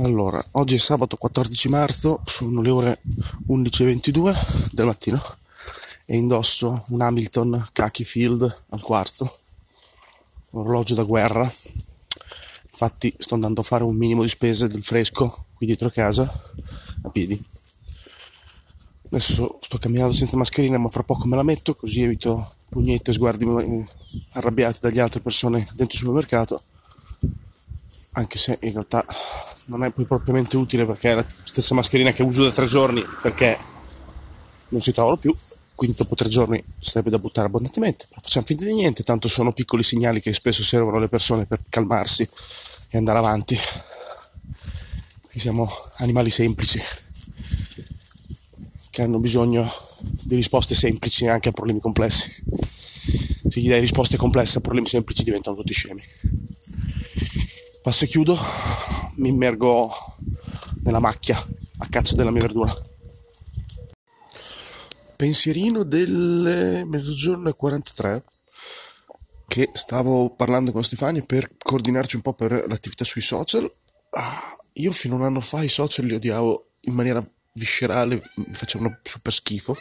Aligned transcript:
Allora, 0.00 0.40
oggi 0.52 0.76
è 0.76 0.78
sabato 0.78 1.16
14 1.16 1.68
marzo, 1.68 2.20
sono 2.24 2.62
le 2.62 2.70
ore 2.70 3.00
11.22 3.48 4.70
del 4.70 4.86
mattino 4.86 5.20
e 6.06 6.16
indosso 6.16 6.84
un 6.90 7.00
Hamilton 7.00 7.70
Khaki 7.72 8.04
Field 8.04 8.64
al 8.68 8.80
quarzo, 8.80 9.28
un 10.50 10.60
orologio 10.60 10.94
da 10.94 11.02
guerra. 11.02 11.42
Infatti 11.42 13.12
sto 13.18 13.34
andando 13.34 13.62
a 13.62 13.64
fare 13.64 13.82
un 13.82 13.96
minimo 13.96 14.22
di 14.22 14.28
spese 14.28 14.68
del 14.68 14.84
fresco 14.84 15.46
qui 15.54 15.66
dietro 15.66 15.90
casa, 15.90 16.32
a 17.02 17.10
piedi. 17.10 17.44
Adesso 19.06 19.58
sto 19.60 19.78
camminando 19.78 20.12
senza 20.12 20.36
mascherina, 20.36 20.78
ma 20.78 20.90
fra 20.90 21.02
poco 21.02 21.26
me 21.26 21.34
la 21.34 21.42
metto, 21.42 21.74
così 21.74 22.02
evito 22.02 22.54
pugnette 22.68 23.10
e 23.10 23.14
sguardi 23.14 23.44
arrabbiati 24.34 24.78
dagli 24.80 25.00
altre 25.00 25.18
persone 25.18 25.58
dentro 25.74 25.86
il 25.86 25.98
supermercato. 25.98 26.62
Anche 28.12 28.38
se 28.38 28.58
in 28.62 28.72
realtà 28.72 29.04
non 29.68 29.84
è 29.84 29.90
poi 29.90 30.04
propriamente 30.04 30.56
utile 30.56 30.84
perché 30.84 31.12
è 31.12 31.14
la 31.14 31.24
stessa 31.44 31.74
mascherina 31.74 32.12
che 32.12 32.22
uso 32.22 32.42
da 32.42 32.50
tre 32.50 32.66
giorni 32.66 33.04
perché 33.22 33.58
non 34.68 34.80
si 34.80 34.92
trovano 34.92 35.16
più. 35.16 35.34
Quindi 35.74 35.96
dopo 35.96 36.16
tre 36.16 36.28
giorni 36.28 36.62
sarebbe 36.80 37.10
da 37.10 37.20
buttare 37.20 37.46
abbondantemente. 37.46 38.06
Però 38.08 38.20
facciamo 38.20 38.44
finta 38.44 38.64
di 38.64 38.74
niente 38.74 39.04
tanto 39.04 39.28
sono 39.28 39.52
piccoli 39.52 39.84
segnali 39.84 40.20
che 40.20 40.32
spesso 40.32 40.64
servono 40.64 40.96
alle 40.96 41.06
persone 41.06 41.46
per 41.46 41.60
calmarsi 41.68 42.28
e 42.88 42.98
andare 42.98 43.18
avanti. 43.18 43.56
Perché 45.20 45.38
siamo 45.38 45.68
animali 45.98 46.30
semplici 46.30 46.80
che 48.90 49.02
hanno 49.02 49.20
bisogno 49.20 49.70
di 50.24 50.34
risposte 50.34 50.74
semplici 50.74 51.28
anche 51.28 51.50
a 51.50 51.52
problemi 51.52 51.78
complessi. 51.78 52.28
Se 53.48 53.60
gli 53.60 53.68
dai 53.68 53.80
risposte 53.80 54.16
complesse 54.16 54.58
a 54.58 54.60
problemi 54.60 54.88
semplici 54.88 55.22
diventano 55.22 55.54
tutti 55.54 55.72
scemi. 55.72 56.02
Passo 57.82 58.04
e 58.04 58.08
chiudo 58.08 58.36
mi 59.18 59.28
immergo 59.28 59.90
nella 60.84 61.00
macchia 61.00 61.36
a 61.36 61.86
caccia 61.88 62.14
della 62.14 62.30
mia 62.30 62.42
verdura. 62.42 62.72
Pensierino 65.16 65.82
del 65.82 66.84
mezzogiorno 66.86 67.48
e 67.48 67.54
43 67.54 68.24
che 69.48 69.70
stavo 69.72 70.34
parlando 70.34 70.72
con 70.72 70.84
Stefani 70.84 71.24
per 71.24 71.56
coordinarci 71.56 72.16
un 72.16 72.22
po' 72.22 72.34
per 72.34 72.66
l'attività 72.68 73.04
sui 73.04 73.22
social. 73.22 73.70
Ah, 74.10 74.56
io 74.74 74.92
fino 74.92 75.14
a 75.14 75.18
un 75.18 75.24
anno 75.24 75.40
fa 75.40 75.62
i 75.62 75.68
social 75.68 76.04
li 76.04 76.14
odiavo 76.14 76.66
in 76.82 76.94
maniera 76.94 77.26
viscerale, 77.52 78.22
mi 78.36 78.54
facevano 78.54 78.98
super 79.02 79.32
schifo 79.32 79.76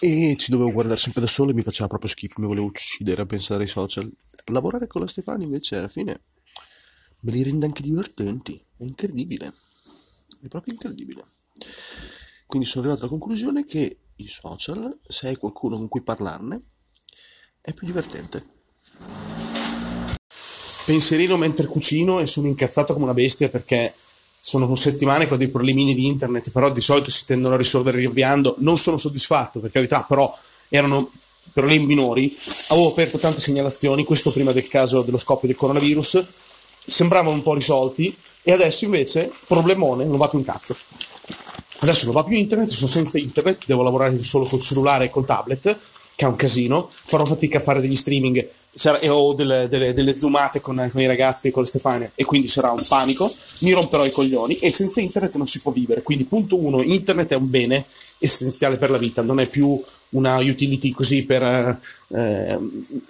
e 0.00 0.36
ci 0.36 0.50
dovevo 0.50 0.72
guardare 0.72 0.98
sempre 0.98 1.20
da 1.20 1.26
solo 1.28 1.50
e 1.50 1.54
mi 1.54 1.62
faceva 1.62 1.88
proprio 1.88 2.10
schifo, 2.10 2.40
mi 2.40 2.46
volevo 2.46 2.66
uccidere 2.66 3.22
a 3.22 3.26
pensare 3.26 3.62
ai 3.62 3.68
social. 3.68 4.10
Lavorare 4.46 4.88
con 4.88 5.02
la 5.02 5.06
Stefani 5.06 5.44
invece 5.44 5.76
alla 5.76 5.88
fine 5.88 6.20
me 7.20 7.32
li 7.32 7.42
rende 7.42 7.66
anche 7.66 7.82
divertenti, 7.82 8.62
è 8.76 8.84
incredibile, 8.84 9.52
è 10.42 10.46
proprio 10.46 10.74
incredibile. 10.74 11.24
Quindi 12.46 12.66
sono 12.66 12.84
arrivato 12.84 13.02
alla 13.02 13.16
conclusione 13.16 13.64
che 13.64 13.98
i 14.16 14.28
social, 14.28 14.98
se 15.06 15.28
hai 15.28 15.36
qualcuno 15.36 15.76
con 15.76 15.88
cui 15.88 16.02
parlarne, 16.02 16.60
è 17.60 17.72
più 17.72 17.86
divertente. 17.86 18.44
Pensierino 20.86 21.36
mentre 21.36 21.66
cucino 21.66 22.20
e 22.20 22.26
sono 22.26 22.46
incazzato 22.46 22.92
come 22.92 23.04
una 23.04 23.14
bestia 23.14 23.50
perché 23.50 23.92
sono 24.40 24.74
settimane 24.74 25.26
con 25.26 25.36
dei 25.36 25.48
problemini 25.48 25.94
di 25.94 26.06
internet, 26.06 26.50
però 26.50 26.72
di 26.72 26.80
solito 26.80 27.10
si 27.10 27.26
tendono 27.26 27.54
a 27.54 27.58
risolvere 27.58 27.98
rinviando. 27.98 28.54
Non 28.60 28.78
sono 28.78 28.96
soddisfatto, 28.96 29.60
per 29.60 29.70
carità, 29.70 30.06
però 30.08 30.34
erano 30.70 31.10
problemi 31.52 31.84
minori. 31.84 32.34
Avevo 32.68 32.88
aperto 32.88 33.18
tante 33.18 33.40
segnalazioni, 33.40 34.04
questo 34.04 34.30
prima 34.30 34.52
del 34.52 34.68
caso 34.68 35.02
dello 35.02 35.18
scoppio 35.18 35.48
del 35.48 35.56
coronavirus 35.56 36.26
sembravano 36.88 37.34
un 37.34 37.42
po' 37.42 37.54
risolti 37.54 38.14
e 38.42 38.52
adesso 38.52 38.84
invece 38.84 39.30
problemone 39.46 40.04
non 40.04 40.16
va 40.16 40.28
più 40.28 40.38
un 40.38 40.44
cazzo. 40.44 40.76
Adesso 41.80 42.06
non 42.06 42.14
va 42.14 42.24
più 42.24 42.36
internet 42.36 42.68
sono 42.68 42.88
senza 42.88 43.18
internet 43.18 43.64
devo 43.66 43.82
lavorare 43.82 44.20
solo 44.22 44.44
col 44.44 44.60
cellulare 44.60 45.04
e 45.04 45.10
col 45.10 45.26
tablet 45.26 45.78
che 46.16 46.24
è 46.24 46.28
un 46.28 46.34
casino. 46.34 46.88
Farò 46.90 47.24
fatica 47.24 47.58
a 47.58 47.60
fare 47.60 47.80
degli 47.80 47.94
streaming 47.94 48.48
o 49.08 49.34
delle, 49.34 49.68
delle, 49.68 49.94
delle 49.94 50.18
zoomate 50.18 50.60
con, 50.60 50.88
con, 50.90 51.00
i 51.00 51.06
ragazzi 51.06 51.48
e 51.48 51.50
con 51.52 51.64
Stefania 51.64 52.10
e 52.14 52.24
quindi 52.24 52.48
sarà 52.48 52.70
un 52.70 52.84
panico. 52.88 53.30
Mi 53.60 53.72
romperò 53.72 54.04
i 54.04 54.10
coglioni 54.10 54.56
e 54.58 54.72
senza 54.72 55.00
internet 55.00 55.36
non 55.36 55.46
si 55.46 55.60
può 55.60 55.70
vivere. 55.70 56.02
Quindi 56.02 56.24
punto 56.24 56.56
uno 56.56 56.82
internet 56.82 57.32
è 57.32 57.36
un 57.36 57.48
bene 57.48 57.84
essenziale 58.18 58.76
per 58.76 58.90
la 58.90 58.98
vita 58.98 59.22
non 59.22 59.38
è 59.38 59.46
più 59.46 59.80
una 60.10 60.36
utility 60.38 60.90
così 60.90 61.24
per, 61.24 61.78
eh, 62.08 62.58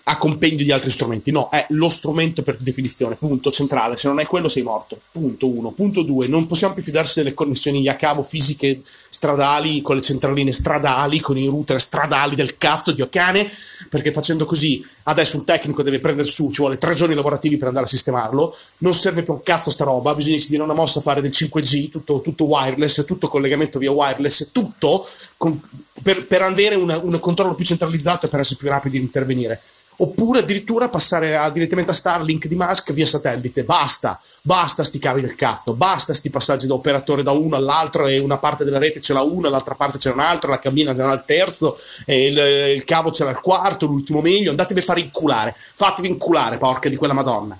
a 0.04 0.16
compendio 0.16 0.64
di 0.64 0.72
altri 0.72 0.90
strumenti. 0.90 1.30
No, 1.30 1.48
è 1.50 1.66
lo 1.70 1.88
strumento 1.88 2.42
per 2.42 2.56
definizione, 2.58 3.14
punto 3.14 3.50
centrale. 3.50 3.96
Se 3.96 4.08
non 4.08 4.18
è 4.18 4.26
quello 4.26 4.48
sei 4.48 4.62
morto. 4.62 4.98
Punto 5.12 5.48
uno. 5.48 5.70
Punto 5.70 6.02
due, 6.02 6.26
non 6.26 6.46
possiamo 6.46 6.74
più 6.74 6.82
fidarsi 6.82 7.22
delle 7.22 7.34
connessioni 7.34 7.86
a 7.88 7.96
cavo 7.96 8.22
fisiche 8.22 8.80
stradali, 9.08 9.80
con 9.80 9.96
le 9.96 10.02
centraline 10.02 10.52
stradali, 10.52 11.20
con 11.20 11.38
i 11.38 11.46
router 11.46 11.80
stradali 11.80 12.34
del 12.34 12.56
cazzo 12.58 12.92
di 12.92 13.06
cane, 13.08 13.48
perché 13.88 14.12
facendo 14.12 14.44
così 14.44 14.84
adesso 15.04 15.38
un 15.38 15.44
tecnico 15.44 15.82
deve 15.82 16.00
prendere 16.00 16.28
su, 16.28 16.50
ci 16.50 16.60
vuole 16.60 16.76
tre 16.76 16.94
giorni 16.94 17.14
lavorativi 17.14 17.56
per 17.56 17.68
andare 17.68 17.86
a 17.86 17.88
sistemarlo, 17.88 18.54
non 18.78 18.92
serve 18.92 19.22
più 19.22 19.32
un 19.32 19.42
cazzo 19.42 19.70
sta 19.70 19.84
roba, 19.84 20.14
bisogna 20.14 20.36
che 20.36 20.42
si 20.42 20.50
dia 20.50 20.62
una 20.62 20.74
mossa 20.74 20.98
a 20.98 21.02
fare 21.02 21.22
del 21.22 21.30
5G, 21.30 21.90
tutto, 21.90 22.20
tutto 22.20 22.44
wireless, 22.44 23.04
tutto 23.06 23.28
collegamento 23.28 23.78
via 23.78 23.90
wireless, 23.90 24.52
tutto 24.52 25.06
con, 25.38 25.58
per, 26.02 26.26
per, 26.26 26.42
avere 26.42 26.74
una, 26.74 26.98
un 26.98 27.18
controllo 27.20 27.54
più 27.54 27.64
centralizzato 27.64 28.26
e 28.26 28.28
per 28.28 28.40
essere 28.40 28.58
più 28.58 28.68
rapidi 28.68 28.98
di 28.98 29.04
intervenire. 29.04 29.58
Oppure 30.00 30.40
addirittura 30.40 30.88
passare 30.88 31.36
a, 31.36 31.50
direttamente 31.50 31.90
a 31.90 31.94
Starlink 31.94 32.46
di 32.46 32.54
Musk 32.54 32.92
via 32.92 33.06
satellite. 33.06 33.64
Basta, 33.64 34.20
basta 34.42 34.84
sti 34.84 34.98
cavi 35.00 35.22
del 35.22 35.34
cazzo, 35.34 35.74
basta 35.74 36.14
sti 36.14 36.30
passaggi 36.30 36.66
da 36.68 36.74
operatore 36.74 37.24
da 37.24 37.32
uno 37.32 37.56
all'altro 37.56 38.06
e 38.06 38.20
una 38.20 38.36
parte 38.36 38.64
della 38.64 38.78
rete 38.78 39.00
ce 39.00 39.12
l'ha 39.12 39.22
una, 39.22 39.48
l'altra 39.48 39.74
parte 39.74 39.98
c'è 39.98 40.12
un'altra, 40.12 40.50
la 40.50 40.60
cabina 40.60 40.94
ce 40.94 41.02
l'ha 41.02 41.14
il 41.14 41.24
terzo, 41.26 41.76
il, 42.06 42.36
il 42.76 42.84
cavo 42.84 43.10
ce 43.10 43.24
l'ha 43.24 43.30
il 43.30 43.40
quarto, 43.40 43.86
l'ultimo 43.86 44.20
meglio. 44.20 44.50
Andatevi 44.50 44.80
a 44.80 44.84
fare 44.84 45.00
inculare, 45.00 45.54
fatevi 45.56 46.06
inculare, 46.06 46.58
porca 46.58 46.88
di 46.88 46.96
quella 46.96 47.14
madonna. 47.14 47.58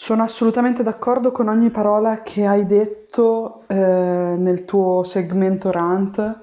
Sono 0.00 0.22
assolutamente 0.22 0.84
d'accordo 0.84 1.32
con 1.32 1.48
ogni 1.48 1.70
parola 1.70 2.22
che 2.22 2.46
hai 2.46 2.66
detto 2.66 3.64
eh, 3.66 3.74
nel 3.74 4.64
tuo 4.64 5.02
segmento 5.02 5.72
rant. 5.72 6.40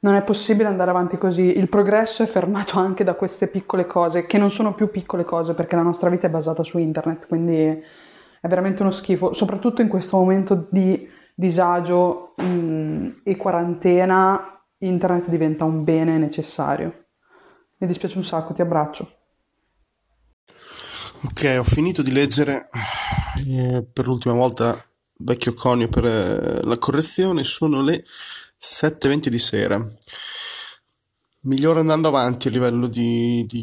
Non 0.00 0.14
è 0.14 0.22
possibile 0.24 0.66
andare 0.66 0.90
avanti 0.90 1.16
così. 1.16 1.56
Il 1.56 1.68
progresso 1.68 2.24
è 2.24 2.26
fermato 2.26 2.80
anche 2.82 3.04
da 3.04 3.14
queste 3.14 3.46
piccole 3.46 3.86
cose, 3.86 4.26
che 4.26 4.38
non 4.38 4.50
sono 4.50 4.74
più 4.74 4.90
piccole 4.90 5.22
cose 5.22 5.54
perché 5.54 5.76
la 5.76 5.82
nostra 5.82 6.10
vita 6.10 6.26
è 6.26 6.30
basata 6.30 6.64
su 6.64 6.78
internet, 6.78 7.28
quindi 7.28 7.54
è 7.54 8.48
veramente 8.48 8.82
uno 8.82 8.90
schifo, 8.90 9.34
soprattutto 9.34 9.82
in 9.82 9.88
questo 9.88 10.16
momento 10.16 10.66
di 10.68 11.08
disagio 11.32 12.34
mh, 12.38 12.44
mm, 12.44 13.08
e 13.22 13.36
quarantena, 13.36 14.64
internet 14.78 15.28
diventa 15.28 15.64
un 15.64 15.84
bene 15.84 16.18
necessario. 16.18 17.04
Mi 17.76 17.86
dispiace 17.86 18.18
un 18.18 18.24
sacco, 18.24 18.52
ti 18.52 18.62
abbraccio. 18.62 19.19
Ok, 21.22 21.56
ho 21.58 21.64
finito 21.64 22.00
di 22.00 22.12
leggere 22.12 22.70
eh, 23.46 23.84
per 23.92 24.06
l'ultima 24.06 24.32
volta 24.32 24.74
Vecchio 25.18 25.52
Conio 25.52 25.86
per 25.90 26.06
eh, 26.06 26.62
la 26.62 26.78
correzione, 26.78 27.44
sono 27.44 27.82
le 27.82 28.02
7.20 28.58 29.28
di 29.28 29.38
sera. 29.38 29.96
Migliore 31.40 31.80
andando 31.80 32.08
avanti 32.08 32.48
a 32.48 32.50
livello 32.50 32.86
di, 32.86 33.44
di, 33.46 33.62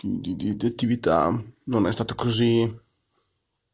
di, 0.00 0.56
di 0.56 0.66
attività, 0.66 1.36
non 1.64 1.88
è 1.88 1.90
stato 1.90 2.14
così 2.14 2.80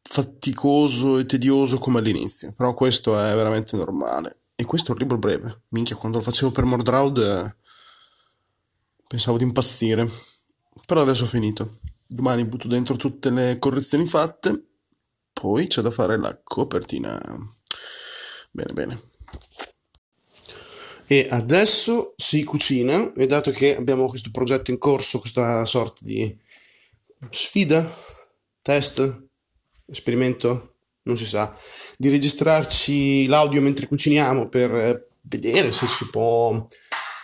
faticoso 0.01 1.19
e 1.19 1.27
tedioso 1.27 1.77
come 1.77 1.99
all'inizio, 1.99 2.53
però 2.57 2.73
questo 2.73 3.19
è 3.19 3.35
veramente 3.35 3.77
normale. 3.77 4.37
E 4.55 4.65
questo 4.65 4.89
è 4.89 4.91
un 4.93 4.99
libro 4.99 5.19
breve. 5.19 5.65
Minchia, 5.69 5.95
quando 5.95 6.17
lo 6.17 6.23
facevo 6.23 6.49
per 6.49 6.63
Mordraud 6.63 7.17
eh, 7.19 7.55
pensavo 9.07 9.37
di 9.37 9.43
impazzire. 9.43 10.09
Però 10.87 11.01
adesso 11.01 11.25
ho 11.25 11.27
finito 11.27 11.77
domani 12.13 12.43
butto 12.43 12.67
dentro 12.67 12.97
tutte 12.97 13.29
le 13.29 13.57
correzioni 13.57 14.05
fatte, 14.05 14.65
poi 15.31 15.67
c'è 15.67 15.81
da 15.81 15.91
fare 15.91 16.17
la 16.17 16.37
copertina. 16.43 17.17
Bene, 18.51 18.73
bene. 18.73 19.01
E 21.07 21.27
adesso 21.29 22.13
si 22.17 22.43
cucina, 22.43 23.13
e 23.13 23.25
dato 23.27 23.51
che 23.51 23.75
abbiamo 23.75 24.07
questo 24.07 24.29
progetto 24.29 24.71
in 24.71 24.77
corso, 24.77 25.19
questa 25.19 25.63
sorta 25.65 25.99
di 26.01 26.37
sfida, 27.29 27.89
test, 28.61 29.27
esperimento, 29.85 30.75
non 31.03 31.15
si 31.15 31.25
sa, 31.25 31.57
di 31.97 32.09
registrarci 32.09 33.25
l'audio 33.27 33.61
mentre 33.61 33.87
cuciniamo 33.87 34.49
per 34.49 35.09
vedere 35.21 35.71
se 35.71 35.87
si 35.87 36.09
può 36.09 36.65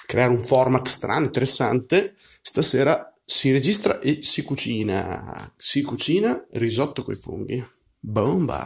creare 0.05 0.31
un 0.31 0.43
format 0.43 0.87
strano, 0.87 1.25
interessante, 1.25 2.15
stasera 2.17 3.11
si 3.29 3.51
registra 3.51 3.99
e 3.99 4.19
si 4.21 4.41
cucina. 4.41 5.51
Si 5.57 5.81
cucina 5.81 6.47
risotto 6.51 7.03
coi 7.03 7.15
funghi. 7.15 7.61
Bomba! 7.99 8.65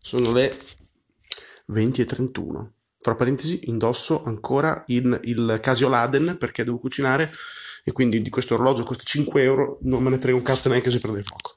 Sono 0.00 0.32
le 0.32 0.52
20 1.66 2.00
e 2.00 2.04
31. 2.04 2.74
Tra 2.98 3.14
parentesi, 3.14 3.60
indosso 3.68 4.24
ancora 4.24 4.82
il, 4.88 5.20
il 5.22 5.60
Casio 5.62 5.88
Laden 5.88 6.36
perché 6.36 6.64
devo 6.64 6.78
cucinare 6.78 7.30
e 7.84 7.92
quindi 7.92 8.20
di 8.20 8.28
questo 8.28 8.54
orologio 8.54 8.82
costa 8.82 9.04
5 9.04 9.40
euro. 9.40 9.78
Non 9.82 10.02
me 10.02 10.10
ne 10.10 10.18
frega 10.18 10.36
un 10.36 10.42
cazzo 10.42 10.68
neanche 10.68 10.90
se 10.90 10.98
prende 10.98 11.22
fuoco. 11.22 11.54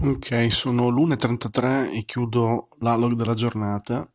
Ok, 0.00 0.52
sono 0.52 0.90
l'1.33 0.90 1.96
e 1.96 2.04
chiudo 2.04 2.68
l'alog 2.80 3.14
della 3.14 3.34
giornata. 3.34 4.06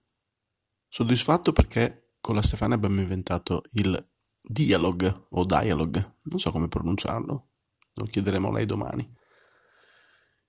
Soddisfatto 0.88 1.54
perché 1.54 2.12
con 2.22 2.36
la 2.36 2.44
Stefania 2.44 2.76
abbiamo 2.76 3.02
inventato 3.02 3.64
il 3.72 4.13
dialog 4.44 5.28
o 5.32 5.46
dialog, 5.46 6.16
non 6.24 6.40
so 6.40 6.52
come 6.52 6.68
pronunciarlo, 6.68 7.48
lo 7.94 8.06
chiederemo 8.06 8.50
a 8.50 8.52
lei 8.52 8.66
domani. 8.66 9.16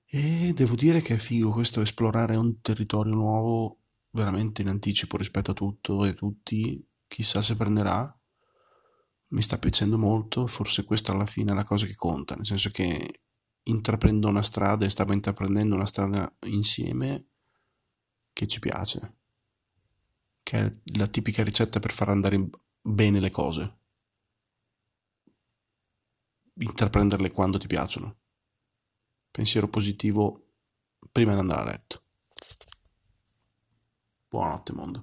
E 0.07 0.53
devo 0.55 0.75
dire 0.75 1.01
che 1.01 1.15
è 1.15 1.19
figo 1.19 1.51
questo 1.51 1.81
esplorare 1.81 2.37
un 2.37 2.61
territorio 2.61 3.15
nuovo 3.15 3.79
veramente 4.11 4.63
in 4.63 4.69
anticipo 4.69 5.17
rispetto 5.17 5.53
a 5.53 5.55
tutto 5.55 6.05
e 6.05 6.15
tutti, 6.15 6.87
chissà 7.07 7.43
se 7.43 7.57
prenderà. 7.57 8.17
Mi 9.31 9.43
sta 9.43 9.59
piacendo 9.59 9.99
molto, 9.99 10.47
forse 10.47 10.85
questa 10.85 11.13
alla 11.13 11.27
fine 11.27 11.53
è 11.53 11.55
la 11.55 11.65
cosa 11.65 11.87
che 11.87 11.97
conta, 11.97 12.35
nel 12.37 12.47
senso 12.47 12.71
che 12.71 13.23
intraprendo 13.65 14.29
una 14.29 14.43
strada 14.43 14.85
e 14.85 14.91
stavo 14.91 15.13
intraprendendo 15.13 15.75
una 15.75 15.87
strada 15.87 16.33
insieme 16.47 17.29
che 18.33 18.47
ci 18.47 18.61
piace, 18.61 19.17
che 20.43 20.59
è 20.59 20.71
la 20.97 21.07
tipica 21.07 21.43
ricetta 21.43 21.81
per 21.81 21.93
far 21.93 22.11
andare 22.11 22.49
bene 22.81 23.21
le 23.21 23.31
cose. 23.31 23.79
Intraprenderle 26.57 27.33
quando 27.33 27.59
ti 27.59 27.67
piacciono. 27.67 28.17
Pensiero 29.31 29.69
positivo 29.69 30.53
prima 31.11 31.33
di 31.33 31.41
andare 31.41 31.61
a 31.61 31.65
letto. 31.65 32.03
Buonanotte 34.29 34.73
mondo. 34.73 35.03